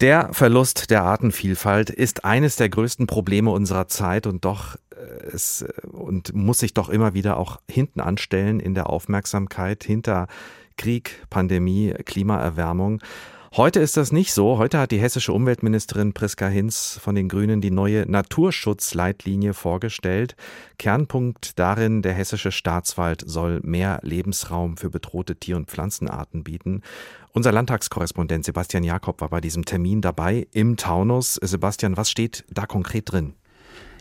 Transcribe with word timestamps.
Der 0.00 0.28
Verlust 0.32 0.90
der 0.90 1.04
Artenvielfalt 1.04 1.88
ist 1.88 2.26
eines 2.26 2.56
der 2.56 2.68
größten 2.68 3.06
Probleme 3.06 3.50
unserer 3.50 3.88
Zeit 3.88 4.26
und 4.26 4.44
doch 4.44 4.76
äh, 4.90 5.26
es 5.32 5.64
und 5.90 6.34
muss 6.34 6.58
sich 6.58 6.74
doch 6.74 6.90
immer 6.90 7.14
wieder 7.14 7.38
auch 7.38 7.60
hinten 7.68 8.00
anstellen 8.00 8.60
in 8.60 8.74
der 8.74 8.90
Aufmerksamkeit 8.90 9.84
hinter 9.84 10.26
Krieg, 10.76 11.22
Pandemie, 11.30 11.94
Klimaerwärmung. 12.04 13.00
Heute 13.56 13.80
ist 13.80 13.96
das 13.96 14.12
nicht 14.12 14.34
so. 14.34 14.58
Heute 14.58 14.78
hat 14.78 14.90
die 14.90 15.00
hessische 15.00 15.32
Umweltministerin 15.32 16.12
Priska 16.12 16.46
Hinz 16.46 17.00
von 17.02 17.14
den 17.14 17.26
Grünen 17.26 17.62
die 17.62 17.70
neue 17.70 18.02
Naturschutzleitlinie 18.02 19.54
vorgestellt. 19.54 20.36
Kernpunkt 20.78 21.58
darin, 21.58 22.02
der 22.02 22.12
hessische 22.12 22.52
Staatswald 22.52 23.22
soll 23.24 23.60
mehr 23.62 24.00
Lebensraum 24.02 24.76
für 24.76 24.90
bedrohte 24.90 25.36
Tier- 25.36 25.56
und 25.56 25.70
Pflanzenarten 25.70 26.44
bieten. 26.44 26.82
Unser 27.32 27.50
Landtagskorrespondent 27.50 28.44
Sebastian 28.44 28.84
Jakob 28.84 29.22
war 29.22 29.30
bei 29.30 29.40
diesem 29.40 29.64
Termin 29.64 30.02
dabei 30.02 30.46
im 30.52 30.76
Taunus. 30.76 31.40
Sebastian, 31.42 31.96
was 31.96 32.10
steht 32.10 32.44
da 32.50 32.66
konkret 32.66 33.10
drin? 33.10 33.36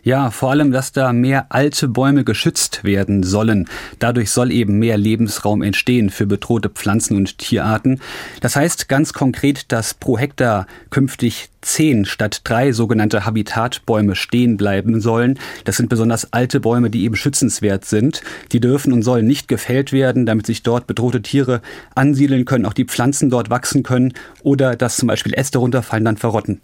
Ja, 0.05 0.29
vor 0.29 0.51
allem, 0.51 0.71
dass 0.71 0.91
da 0.91 1.13
mehr 1.13 1.47
alte 1.49 1.87
Bäume 1.87 2.23
geschützt 2.23 2.83
werden 2.83 3.23
sollen. 3.23 3.67
Dadurch 3.97 4.29
soll 4.29 4.51
eben 4.51 4.77
mehr 4.77 4.99
Lebensraum 4.99 5.63
entstehen 5.63 6.11
für 6.11 6.27
bedrohte 6.27 6.69
Pflanzen- 6.69 7.17
und 7.17 7.39
Tierarten. 7.39 7.99
Das 8.39 8.55
heißt 8.55 8.87
ganz 8.87 9.13
konkret, 9.13 9.71
dass 9.71 9.95
pro 9.95 10.19
Hektar 10.19 10.67
künftig 10.91 11.49
zehn 11.61 12.05
statt 12.05 12.41
drei 12.43 12.71
sogenannte 12.71 13.25
Habitatbäume 13.25 14.15
stehen 14.15 14.57
bleiben 14.57 15.01
sollen. 15.01 15.39
Das 15.63 15.77
sind 15.77 15.89
besonders 15.89 16.31
alte 16.33 16.59
Bäume, 16.59 16.91
die 16.91 17.03
eben 17.03 17.15
schützenswert 17.15 17.83
sind. 17.83 18.21
Die 18.51 18.59
dürfen 18.59 18.93
und 18.93 19.01
sollen 19.01 19.25
nicht 19.25 19.47
gefällt 19.47 19.91
werden, 19.91 20.27
damit 20.27 20.45
sich 20.45 20.61
dort 20.61 20.85
bedrohte 20.85 21.23
Tiere 21.23 21.63
ansiedeln 21.95 22.45
können, 22.45 22.67
auch 22.67 22.73
die 22.73 22.85
Pflanzen 22.85 23.31
dort 23.31 23.49
wachsen 23.49 23.81
können 23.81 24.13
oder 24.43 24.75
dass 24.75 24.97
zum 24.97 25.07
Beispiel 25.07 25.33
Äste 25.33 25.57
runterfallen, 25.57 26.05
dann 26.05 26.17
verrotten. 26.17 26.61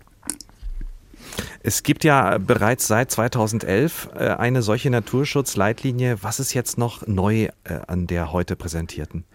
Es 1.64 1.84
gibt 1.84 2.04
ja 2.04 2.40
bereits 2.40 2.88
seit 2.88 3.12
2011 3.12 4.10
äh, 4.16 4.30
eine 4.30 4.64
solche 4.64 4.90
Naturschutzleitlinie. 4.90 6.18
Was 6.24 6.40
ist 6.40 6.56
jetzt 6.56 6.80
noch 6.80 7.06
neu 7.06 7.50
äh, 7.66 7.80
an 7.86 8.08
der 8.08 8.34
heute 8.34 8.56
präsentierten? 8.56 9.26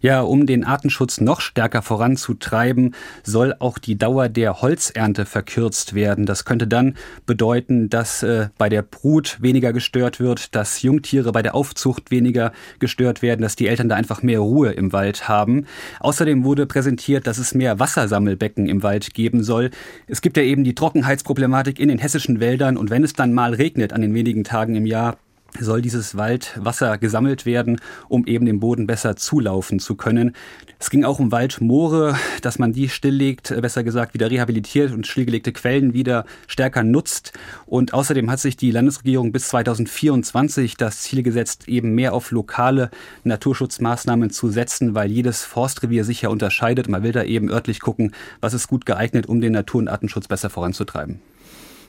Ja, 0.00 0.22
um 0.22 0.46
den 0.46 0.64
Artenschutz 0.64 1.20
noch 1.20 1.40
stärker 1.40 1.82
voranzutreiben, 1.82 2.96
soll 3.22 3.54
auch 3.60 3.78
die 3.78 3.96
Dauer 3.96 4.28
der 4.28 4.60
Holzernte 4.60 5.24
verkürzt 5.24 5.94
werden. 5.94 6.26
Das 6.26 6.44
könnte 6.44 6.66
dann 6.66 6.94
bedeuten, 7.26 7.88
dass 7.88 8.24
äh, 8.24 8.48
bei 8.58 8.68
der 8.68 8.82
Brut 8.82 9.38
weniger 9.40 9.72
gestört 9.72 10.18
wird, 10.18 10.56
dass 10.56 10.82
Jungtiere 10.82 11.30
bei 11.30 11.42
der 11.42 11.54
Aufzucht 11.54 12.10
weniger 12.10 12.52
gestört 12.80 13.22
werden, 13.22 13.42
dass 13.42 13.54
die 13.54 13.68
Eltern 13.68 13.88
da 13.88 13.94
einfach 13.94 14.22
mehr 14.22 14.40
Ruhe 14.40 14.72
im 14.72 14.92
Wald 14.92 15.28
haben. 15.28 15.66
Außerdem 16.00 16.42
wurde 16.42 16.66
präsentiert, 16.66 17.28
dass 17.28 17.38
es 17.38 17.54
mehr 17.54 17.78
Wassersammelbecken 17.78 18.68
im 18.68 18.82
Wald 18.82 19.14
geben 19.14 19.44
soll. 19.44 19.70
Es 20.08 20.22
gibt 20.22 20.36
ja 20.36 20.42
eben 20.42 20.64
die 20.64 20.74
Trockenheitsproblematik 20.74 21.67
Problematik 21.68 21.80
in 21.80 21.88
den 21.88 21.98
hessischen 21.98 22.40
Wäldern. 22.40 22.76
Und 22.76 22.90
wenn 22.90 23.04
es 23.04 23.12
dann 23.12 23.32
mal 23.32 23.54
regnet 23.54 23.92
an 23.92 24.00
den 24.00 24.14
wenigen 24.14 24.44
Tagen 24.44 24.74
im 24.74 24.86
Jahr, 24.86 25.18
soll 25.60 25.82
dieses 25.82 26.16
Waldwasser 26.16 26.98
gesammelt 26.98 27.46
werden, 27.46 27.80
um 28.08 28.26
eben 28.26 28.46
dem 28.46 28.60
Boden 28.60 28.86
besser 28.86 29.16
zulaufen 29.16 29.78
zu 29.78 29.94
können. 29.96 30.34
Es 30.78 30.90
ging 30.90 31.04
auch 31.04 31.18
um 31.18 31.32
Waldmoore, 31.32 32.16
dass 32.42 32.58
man 32.58 32.72
die 32.72 32.88
stilllegt, 32.88 33.50
äh, 33.50 33.60
besser 33.60 33.82
gesagt 33.82 34.14
wieder 34.14 34.30
rehabilitiert 34.30 34.92
und 34.92 35.06
stillgelegte 35.06 35.52
Quellen 35.52 35.92
wieder 35.92 36.24
stärker 36.46 36.84
nutzt. 36.84 37.32
Und 37.66 37.94
außerdem 37.94 38.30
hat 38.30 38.40
sich 38.40 38.56
die 38.56 38.70
Landesregierung 38.70 39.32
bis 39.32 39.48
2024 39.48 40.76
das 40.76 41.00
Ziel 41.02 41.22
gesetzt, 41.22 41.68
eben 41.68 41.94
mehr 41.94 42.14
auf 42.14 42.30
lokale 42.30 42.90
Naturschutzmaßnahmen 43.24 44.30
zu 44.30 44.50
setzen, 44.50 44.94
weil 44.94 45.10
jedes 45.10 45.44
Forstrevier 45.44 46.04
sich 46.04 46.22
ja 46.22 46.28
unterscheidet. 46.28 46.88
Man 46.88 47.02
will 47.02 47.12
da 47.12 47.24
eben 47.24 47.50
örtlich 47.50 47.80
gucken, 47.80 48.12
was 48.40 48.54
ist 48.54 48.68
gut 48.68 48.86
geeignet, 48.86 49.26
um 49.26 49.40
den 49.40 49.52
Natur- 49.52 49.80
und 49.80 49.88
Artenschutz 49.88 50.28
besser 50.28 50.50
voranzutreiben. 50.50 51.20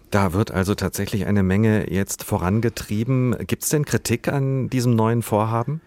Da 0.09 0.33
wird 0.33 0.51
also 0.51 0.73
tatsächlich 0.73 1.27
eine 1.27 1.43
Menge 1.43 1.91
jetzt 1.91 2.23
vorangetrieben. 2.23 3.35
Gibt 3.45 3.63
es 3.63 3.69
denn 3.69 3.85
Kritik 3.85 4.27
an 4.27 4.69
diesem 4.69 4.95
neuen 4.95 5.21
Vorhaben? 5.21 5.81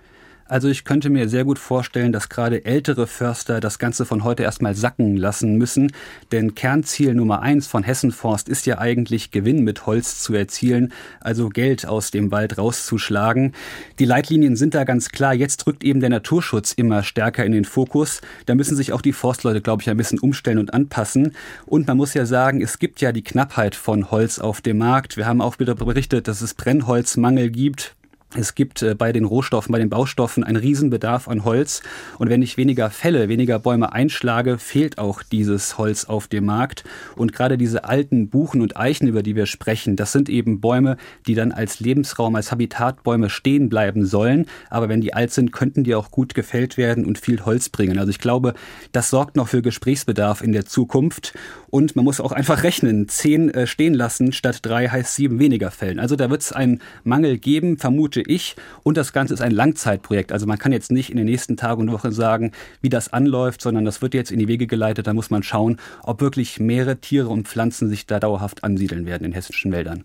Also 0.52 0.68
ich 0.68 0.84
könnte 0.84 1.08
mir 1.08 1.30
sehr 1.30 1.46
gut 1.46 1.58
vorstellen, 1.58 2.12
dass 2.12 2.28
gerade 2.28 2.66
ältere 2.66 3.06
Förster 3.06 3.58
das 3.58 3.78
Ganze 3.78 4.04
von 4.04 4.22
heute 4.22 4.42
erstmal 4.42 4.74
sacken 4.74 5.16
lassen 5.16 5.56
müssen. 5.56 5.92
Denn 6.30 6.54
Kernziel 6.54 7.14
Nummer 7.14 7.40
eins 7.40 7.66
von 7.66 7.82
Hessenforst 7.82 8.50
ist 8.50 8.66
ja 8.66 8.76
eigentlich 8.76 9.30
Gewinn 9.30 9.64
mit 9.64 9.86
Holz 9.86 10.20
zu 10.20 10.34
erzielen, 10.34 10.92
also 11.20 11.48
Geld 11.48 11.86
aus 11.86 12.10
dem 12.10 12.32
Wald 12.32 12.58
rauszuschlagen. 12.58 13.54
Die 13.98 14.04
Leitlinien 14.04 14.54
sind 14.54 14.74
da 14.74 14.84
ganz 14.84 15.08
klar. 15.08 15.32
Jetzt 15.32 15.66
rückt 15.66 15.84
eben 15.84 16.00
der 16.00 16.10
Naturschutz 16.10 16.72
immer 16.72 17.02
stärker 17.02 17.46
in 17.46 17.52
den 17.52 17.64
Fokus. 17.64 18.20
Da 18.44 18.54
müssen 18.54 18.76
sich 18.76 18.92
auch 18.92 19.00
die 19.00 19.14
Forstleute, 19.14 19.62
glaube 19.62 19.80
ich, 19.80 19.88
ein 19.88 19.96
bisschen 19.96 20.18
umstellen 20.18 20.58
und 20.58 20.74
anpassen. 20.74 21.32
Und 21.64 21.88
man 21.88 21.96
muss 21.96 22.12
ja 22.12 22.26
sagen, 22.26 22.60
es 22.60 22.78
gibt 22.78 23.00
ja 23.00 23.12
die 23.12 23.24
Knappheit 23.24 23.74
von 23.74 24.10
Holz 24.10 24.38
auf 24.38 24.60
dem 24.60 24.76
Markt. 24.76 25.16
Wir 25.16 25.24
haben 25.24 25.40
auch 25.40 25.60
wieder 25.60 25.74
berichtet, 25.74 26.28
dass 26.28 26.42
es 26.42 26.52
Brennholzmangel 26.52 27.48
gibt. 27.48 27.96
Es 28.34 28.54
gibt 28.54 28.80
äh, 28.80 28.94
bei 28.94 29.12
den 29.12 29.24
Rohstoffen, 29.24 29.72
bei 29.72 29.78
den 29.78 29.90
Baustoffen 29.90 30.42
einen 30.42 30.56
Riesenbedarf 30.56 31.28
an 31.28 31.44
Holz. 31.44 31.82
Und 32.18 32.30
wenn 32.30 32.40
ich 32.40 32.56
weniger 32.56 32.88
Fälle, 32.88 33.28
weniger 33.28 33.58
Bäume 33.58 33.92
einschlage, 33.92 34.56
fehlt 34.56 34.96
auch 34.96 35.22
dieses 35.22 35.76
Holz 35.76 36.06
auf 36.06 36.28
dem 36.28 36.46
Markt. 36.46 36.84
Und 37.14 37.34
gerade 37.34 37.58
diese 37.58 37.84
alten 37.84 38.30
Buchen 38.30 38.62
und 38.62 38.78
Eichen, 38.78 39.06
über 39.06 39.22
die 39.22 39.36
wir 39.36 39.44
sprechen, 39.44 39.96
das 39.96 40.12
sind 40.12 40.30
eben 40.30 40.62
Bäume, 40.62 40.96
die 41.26 41.34
dann 41.34 41.52
als 41.52 41.80
Lebensraum, 41.80 42.34
als 42.34 42.50
Habitatbäume 42.50 43.28
stehen 43.28 43.68
bleiben 43.68 44.06
sollen. 44.06 44.46
Aber 44.70 44.88
wenn 44.88 45.02
die 45.02 45.12
alt 45.12 45.32
sind, 45.32 45.52
könnten 45.52 45.84
die 45.84 45.94
auch 45.94 46.10
gut 46.10 46.34
gefällt 46.34 46.78
werden 46.78 47.04
und 47.04 47.18
viel 47.18 47.44
Holz 47.44 47.68
bringen. 47.68 47.98
Also 47.98 48.10
ich 48.10 48.18
glaube, 48.18 48.54
das 48.92 49.10
sorgt 49.10 49.36
noch 49.36 49.48
für 49.48 49.60
Gesprächsbedarf 49.60 50.42
in 50.42 50.52
der 50.52 50.64
Zukunft. 50.64 51.34
Und 51.68 51.96
man 51.96 52.04
muss 52.06 52.20
auch 52.20 52.32
einfach 52.32 52.62
rechnen. 52.62 53.08
Zehn 53.08 53.52
äh, 53.52 53.66
stehen 53.66 53.92
lassen 53.92 54.32
statt 54.32 54.60
drei 54.62 54.88
heißt 54.88 55.14
sieben 55.14 55.38
weniger 55.38 55.70
Fällen. 55.70 55.98
Also 55.98 56.16
da 56.16 56.30
wird 56.30 56.40
es 56.40 56.52
einen 56.52 56.80
Mangel 57.04 57.38
geben, 57.38 57.76
vermute 57.76 58.21
ich. 58.22 58.56
Und 58.82 58.96
das 58.96 59.12
Ganze 59.12 59.34
ist 59.34 59.40
ein 59.42 59.52
Langzeitprojekt. 59.52 60.32
Also 60.32 60.46
man 60.46 60.58
kann 60.58 60.72
jetzt 60.72 60.90
nicht 60.90 61.10
in 61.10 61.16
den 61.16 61.26
nächsten 61.26 61.56
Tagen 61.56 61.82
und 61.82 61.92
Wochen 61.92 62.12
sagen, 62.12 62.52
wie 62.80 62.88
das 62.88 63.12
anläuft, 63.12 63.62
sondern 63.62 63.84
das 63.84 64.02
wird 64.02 64.14
jetzt 64.14 64.32
in 64.32 64.38
die 64.38 64.48
Wege 64.48 64.66
geleitet. 64.66 65.06
Da 65.06 65.14
muss 65.14 65.30
man 65.30 65.42
schauen, 65.42 65.78
ob 66.02 66.20
wirklich 66.20 66.60
mehrere 66.60 66.96
Tiere 66.96 67.28
und 67.28 67.48
Pflanzen 67.48 67.88
sich 67.88 68.06
da 68.06 68.20
dauerhaft 68.20 68.64
ansiedeln 68.64 69.06
werden 69.06 69.24
in 69.24 69.32
hessischen 69.32 69.72
Wäldern. 69.72 70.04